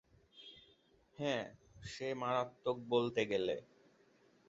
[1.17, 1.45] হ্যাঁ,
[1.85, 3.55] সে মারাত্মক বলতে গেলে!